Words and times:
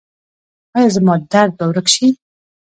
ایا 0.77 0.89
زما 0.95 1.15
درد 1.31 1.51
به 1.57 1.65
ورک 1.69 1.87
شي؟ 1.95 2.07